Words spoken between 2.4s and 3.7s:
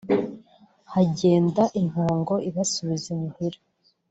ibasubiza imuhira